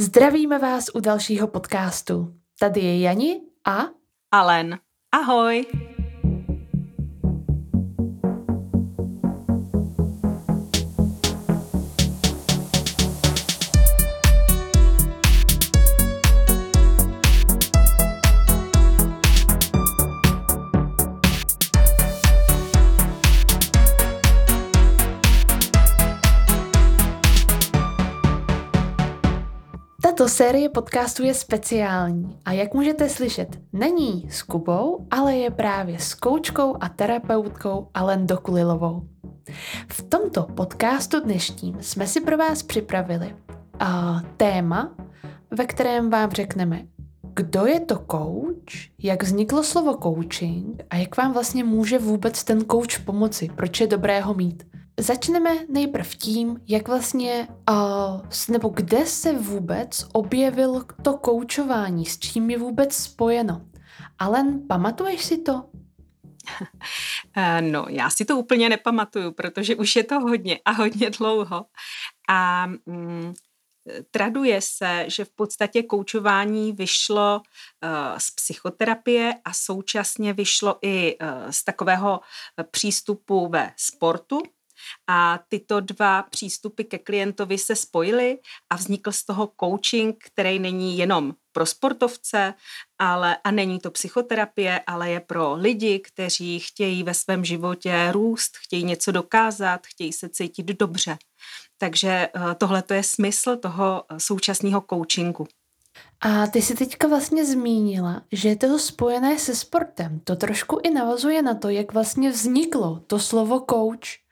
[0.00, 2.34] Zdravíme vás u dalšího podcastu.
[2.60, 3.78] Tady je Jani a
[4.32, 4.78] Alen.
[5.12, 5.66] Ahoj!
[30.40, 36.14] Série podcastů je speciální a jak můžete slyšet, není s Kubou, ale je právě s
[36.14, 39.08] koučkou a terapeutkou Alen Dokulilovou.
[39.88, 43.36] V tomto podcastu dnešním jsme si pro vás připravili
[43.80, 43.88] uh,
[44.36, 44.96] téma,
[45.50, 46.82] ve kterém vám řekneme,
[47.34, 52.60] kdo je to coach, jak vzniklo slovo coaching a jak vám vlastně může vůbec ten
[52.60, 54.69] coach pomoci, proč je dobré ho mít.
[55.00, 62.50] Začneme nejprve tím, jak vlastně, uh, nebo kde se vůbec objevil to koučování, s čím
[62.50, 63.62] je vůbec spojeno.
[64.18, 65.64] Alen, pamatuješ si to?
[67.60, 71.66] No, já si to úplně nepamatuju, protože už je to hodně a hodně dlouho.
[72.28, 73.34] A mm,
[74.10, 77.42] traduje se, že v podstatě koučování vyšlo
[77.84, 82.20] uh, z psychoterapie a současně vyšlo i uh, z takového
[82.70, 84.42] přístupu ve sportu,
[85.08, 88.38] a tyto dva přístupy ke klientovi se spojily
[88.70, 92.54] a vznikl z toho coaching, který není jenom pro sportovce,
[92.98, 98.56] ale a není to psychoterapie, ale je pro lidi, kteří chtějí ve svém životě růst,
[98.56, 101.18] chtějí něco dokázat, chtějí se cítit dobře.
[101.78, 105.46] Takže eh, tohle to je smysl toho eh, současného coachingu.
[106.20, 110.20] A ty jsi teďka vlastně zmínila, že je to spojené se sportem.
[110.24, 114.29] To trošku i navazuje na to, jak vlastně vzniklo to slovo coach.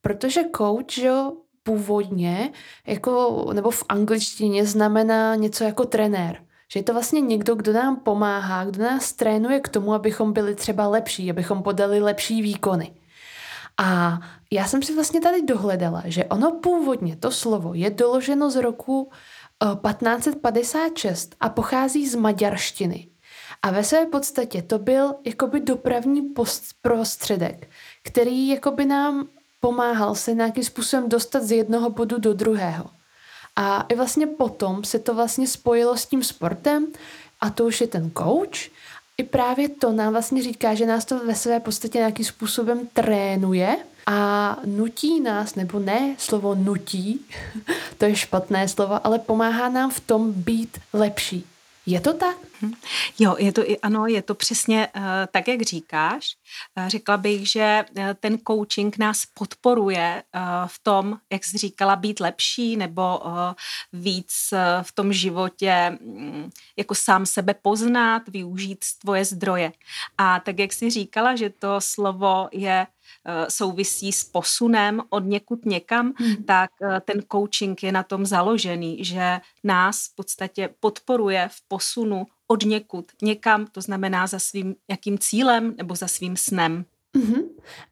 [0.00, 2.52] Protože coach, jo, původně,
[2.86, 6.44] jako, nebo v angličtině znamená něco jako trenér.
[6.72, 10.54] Že je to vlastně někdo, kdo nám pomáhá, kdo nás trénuje k tomu, abychom byli
[10.54, 12.94] třeba lepší, abychom podali lepší výkony.
[13.78, 14.20] A
[14.52, 19.10] já jsem si vlastně tady dohledala, že ono původně, to slovo, je doloženo z roku
[19.60, 23.08] 1556 eh, a pochází z maďarštiny.
[23.62, 27.70] A ve své podstatě to byl jakoby dopravní post prostředek,
[28.04, 29.28] který jakoby nám
[29.60, 32.84] pomáhal se nějakým způsobem dostat z jednoho bodu do druhého.
[33.56, 36.86] A i vlastně potom se to vlastně spojilo s tím sportem
[37.40, 38.70] a to už je ten coach.
[39.18, 43.76] I právě to nám vlastně říká, že nás to ve své podstatě nějakým způsobem trénuje
[44.06, 47.26] a nutí nás, nebo ne slovo nutí,
[47.98, 51.46] to je špatné slovo, ale pomáhá nám v tom být lepší.
[51.86, 52.36] Je to tak?
[52.62, 52.72] Mhm.
[53.18, 56.36] Jo, je to, ano, je to přesně uh, tak, jak říkáš.
[56.78, 60.22] Uh, řekla bych, že uh, ten coaching nás podporuje
[60.66, 63.22] v tom, jak jsi říkala, být lepší nebo
[63.92, 64.32] víc
[64.82, 69.72] v tom životě um, jako sám sebe poznat, využít tvoje zdroje.
[70.18, 72.99] A tak, jak jsi říkala, že to slovo je Eh,
[73.48, 76.44] souvisí s posunem od někud někam, hmm.
[76.44, 82.26] tak eh, ten coaching je na tom založený, že nás v podstatě podporuje v posunu
[82.46, 86.84] od někud někam, to znamená za svým jakým cílem nebo za svým snem.
[87.16, 87.48] Uh-huh.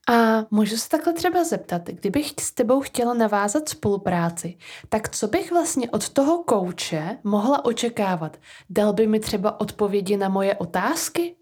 [0.09, 4.59] A můžu se takhle třeba zeptat, kdybych s tebou chtěla navázat spolupráci,
[4.89, 8.37] tak co bych vlastně od toho kouče mohla očekávat?
[8.71, 11.37] Dal by mi třeba odpovědi na moje otázky?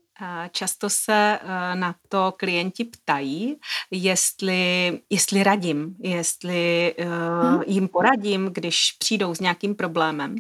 [0.51, 3.57] Často se eh, na to klienti ptají,
[3.91, 7.63] jestli, jestli radím, jestli hmm.
[7.67, 10.37] jim poradím, když přijdou s nějakým problémem.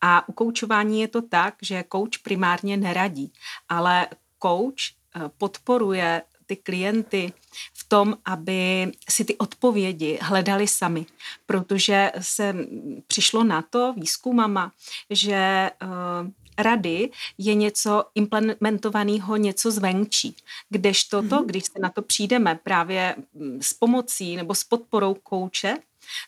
[0.00, 3.32] A u koučování je to tak, že kouč primárně neradí,
[3.68, 4.06] ale
[4.38, 7.32] kouč eh, podporuje ty klienty
[7.74, 11.06] v tom, aby si ty odpovědi hledali sami,
[11.46, 12.54] protože se
[13.06, 14.72] přišlo na to výzkumama,
[15.10, 15.70] že
[16.58, 20.36] rady je něco implementovaného, něco zvenčí.
[20.68, 21.46] Kdežto to, mm-hmm.
[21.46, 25.76] když se na to přijdeme právě mm, s pomocí nebo s podporou kouče,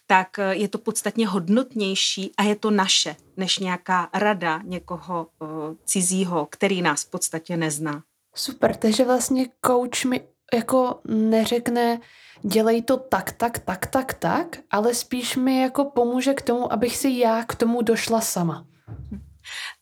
[0.06, 5.48] tak eh, je to podstatně hodnotnější a je to naše, než nějaká rada někoho uh,
[5.84, 8.02] cizího, který nás v podstatě nezná.
[8.34, 10.20] Super, takže vlastně coach mi
[10.54, 12.00] jako neřekne,
[12.42, 16.96] dělej to tak, tak, tak, tak, tak, ale spíš mi jako pomůže k tomu, abych
[16.96, 18.66] si já k tomu došla sama.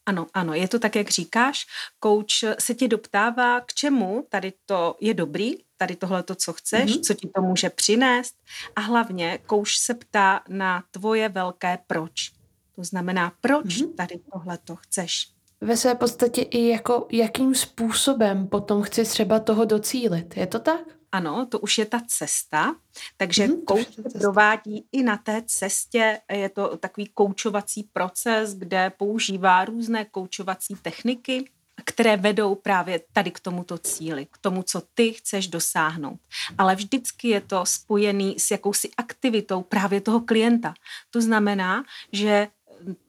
[0.09, 1.67] Ano, ano, je to tak, jak říkáš.
[2.05, 6.91] Coach se ti doptává, k čemu tady to je dobrý, tady tohle to, co chceš,
[6.91, 7.01] mm-hmm.
[7.01, 8.35] co ti to může přinést.
[8.77, 12.31] A hlavně coach se ptá na tvoje velké proč.
[12.77, 13.95] To znamená, proč mm-hmm.
[13.95, 15.29] tady tohle to chceš.
[15.61, 20.37] Ve své podstatě i jako jakým způsobem potom chci třeba toho docílit.
[20.37, 20.98] Je to tak?
[21.13, 22.75] Ano, to už je ta cesta,
[23.17, 26.21] takže hmm, kouč se provádí i na té cestě.
[26.33, 31.51] Je to takový koučovací proces, kde používá různé koučovací techniky,
[31.85, 36.21] které vedou právě tady k tomuto cíli, k tomu, co ty chceš dosáhnout.
[36.59, 40.75] Ale vždycky je to spojený s jakousi aktivitou právě toho klienta.
[41.11, 42.49] To znamená, že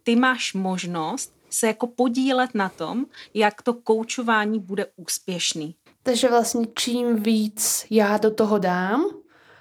[0.04, 5.76] ty máš možnost se jako podílet na tom, jak to koučování bude úspěšný.
[6.04, 9.06] Takže vlastně čím víc já do toho dám,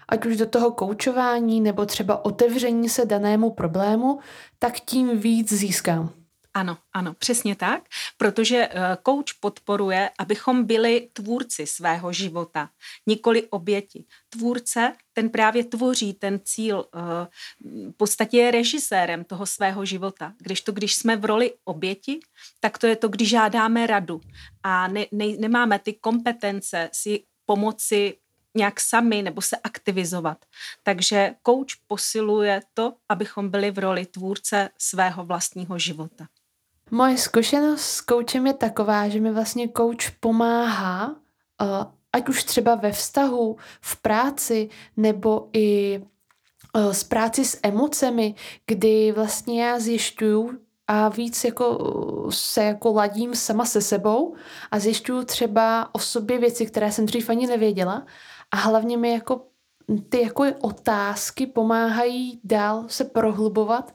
[0.08, 4.18] ať už do toho koučování nebo třeba otevření se danému problému,
[4.58, 6.17] tak tím víc získám.
[6.58, 7.82] Ano, ano, přesně tak,
[8.16, 8.68] protože
[9.02, 12.70] kouč eh, podporuje, abychom byli tvůrci svého života,
[13.06, 14.04] nikoli oběti.
[14.28, 17.26] Tvůrce, ten právě tvoří ten cíl, eh,
[17.88, 20.32] v podstatě je režisérem toho svého života.
[20.38, 22.20] Když to, když jsme v roli oběti,
[22.60, 24.20] tak to je to, když žádáme radu
[24.62, 28.16] a ne, ne, nemáme ty kompetence si pomoci
[28.54, 30.44] nějak sami nebo se aktivizovat.
[30.82, 36.26] Takže kouč posiluje to, abychom byli v roli tvůrce svého vlastního života.
[36.90, 41.16] Moje zkušenost s koučem je taková, že mi vlastně kouč pomáhá,
[42.12, 46.00] ať už třeba ve vztahu, v práci, nebo i
[46.74, 48.34] s práci s emocemi,
[48.66, 51.78] kdy vlastně já zjišťuju a víc jako
[52.30, 54.34] se jako ladím sama se sebou
[54.70, 58.06] a zjišťuju třeba o sobě věci, které jsem dřív ani nevěděla.
[58.50, 59.46] A hlavně mi jako
[60.08, 63.94] ty jako otázky pomáhají dál se prohlubovat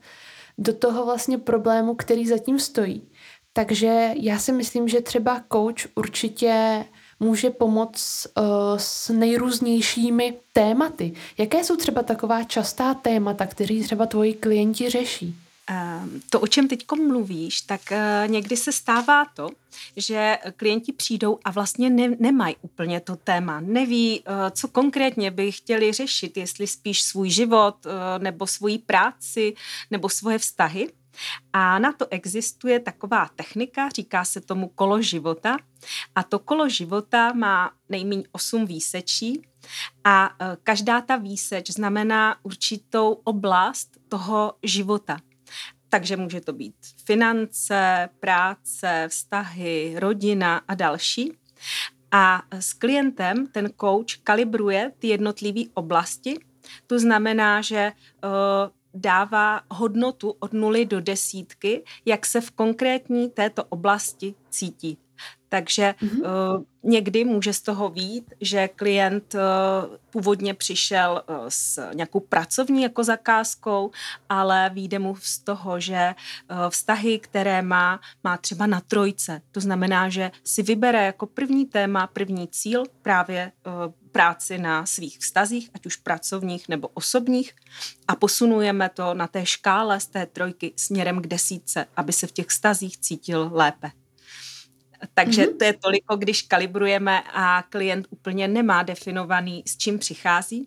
[0.58, 3.10] do toho vlastně problému, který zatím stojí.
[3.54, 6.86] Takže já si myslím, že třeba coach určitě
[7.20, 8.44] může pomoct uh,
[8.78, 11.14] s nejrůznějšími tématy.
[11.38, 15.36] Jaké jsou třeba taková častá témata, který třeba tvoji klienti řeší?
[15.68, 19.50] Ehm, to, o čem teď mluvíš, tak eh, někdy se stává to,
[19.96, 23.60] že klienti přijdou a vlastně ne, nemají úplně to téma.
[23.60, 29.54] Neví, eh, co konkrétně by chtěli řešit, jestli spíš svůj život, eh, nebo svoji práci,
[29.92, 30.92] nebo svoje vztahy.
[31.54, 35.58] A na to existuje taková technika, říká se tomu kolo života.
[36.16, 39.42] A to kolo života má nejméně 8 výsečí
[40.04, 45.20] a každá ta výseč znamená určitou oblast toho života.
[45.94, 46.76] Takže může to být
[47.06, 51.38] finance, práce, vztahy, rodina a další.
[52.12, 56.40] A s klientem ten coach kalibruje ty jednotlivé oblasti.
[56.88, 58.32] To znamená, že uh,
[58.94, 64.98] dává hodnotu od nuly do desítky, jak se v konkrétní této oblasti cítí.
[65.54, 66.56] Takže mm-hmm.
[66.56, 69.42] uh, někdy může z toho vít, že klient uh,
[70.10, 73.92] původně přišel uh, s nějakou pracovní jako zakázkou,
[74.30, 76.16] ale vyjde mu z toho, že
[76.52, 79.42] uh, vztahy, které má, má třeba na trojce.
[79.52, 85.20] To znamená, že si vybere jako první téma, první cíl právě uh, práci na svých
[85.20, 87.56] vztazích, ať už pracovních nebo osobních
[88.08, 92.32] a posunujeme to na té škále z té trojky směrem k desítce, aby se v
[92.32, 93.92] těch vztazích cítil lépe.
[95.14, 95.58] Takže mm-hmm.
[95.58, 100.66] to je toliko, když kalibrujeme a klient úplně nemá definovaný, s čím přichází.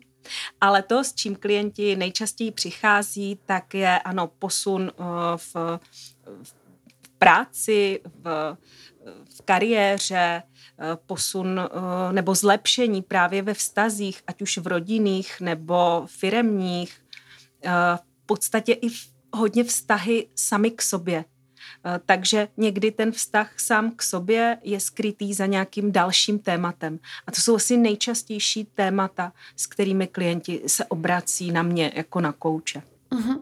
[0.61, 5.05] Ale to, s čím klienti nejčastěji přichází, tak je ano posun uh,
[5.35, 5.55] v,
[6.43, 8.57] v práci, v,
[9.37, 16.03] v kariéře, uh, posun uh, nebo zlepšení právě ve vztazích, ať už v rodinných nebo
[16.05, 17.01] firemních,
[17.95, 21.25] v podstatě i v, hodně vztahy sami k sobě.
[21.85, 26.99] Eh, takže někdy ten vztah sám k sobě je skrytý za nějakým dalším tématem.
[27.27, 32.31] A to jsou asi nejčastější témata, s kterými klienti se obrací na mě jako na
[32.31, 32.81] kouče.
[33.11, 33.41] Uh-huh.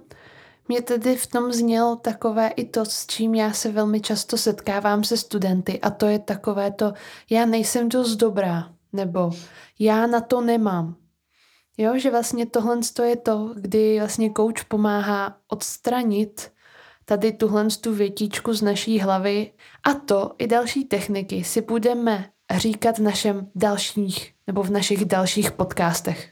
[0.68, 5.04] Mě tedy v tom znělo takové i to, s čím já se velmi často setkávám
[5.04, 6.94] se studenty a to je takové to,
[7.30, 9.32] já nejsem dost dobrá, nebo
[9.80, 10.96] já na to nemám.
[11.78, 16.52] Jo, že vlastně tohle je to, kdy vlastně kouč pomáhá odstranit
[17.06, 19.52] tady tuhle tu větičku z naší hlavy
[19.84, 25.52] a to i další techniky si budeme říkat v našem dalších nebo v našich dalších
[25.52, 26.32] podcastech.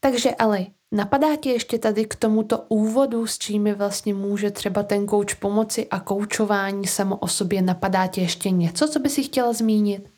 [0.00, 5.06] Takže ale napadá ti ještě tady k tomuto úvodu, s čím vlastně může třeba ten
[5.06, 9.52] kouč pomoci a koučování samo o sobě, napadá ti ještě něco, co by si chtěla
[9.52, 10.08] zmínit?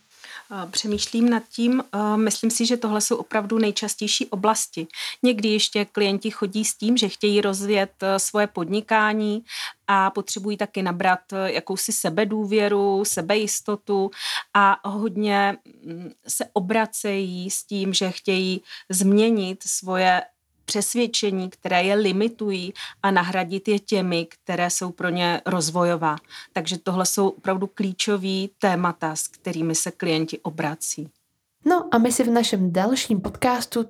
[0.70, 1.84] Přemýšlím nad tím,
[2.16, 4.86] myslím si, že tohle jsou opravdu nejčastější oblasti.
[5.22, 9.44] Někdy ještě klienti chodí s tím, že chtějí rozvíjet e, svoje podnikání
[9.86, 14.10] a potřebují taky nabrat e, jakousi sebedůvěru, sebejistotu
[14.54, 20.22] a hodně mm, se obracejí s tím, že chtějí změnit svoje
[20.72, 26.16] přesvědčení, které je limitují a nahradit je těmi, které jsou pro ně rozvojová.
[26.52, 31.08] Takže tohle jsou opravdu klíčové témata, s kterými se klienti obrací.
[31.66, 33.84] No a my si v našem dalším podcastu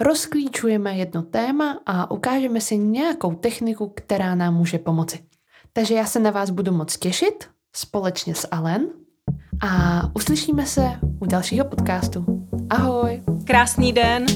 [0.00, 5.24] rozklíčujeme jedno téma a ukážeme si nějakou techniku, která nám může pomoci.
[5.72, 8.86] Takže já se na vás budu moc těšit společně s Alen
[9.60, 10.82] a uslyšíme se
[11.20, 12.24] u dalšího podcastu.
[12.70, 13.22] Ahoj!
[13.44, 14.26] Krásný den!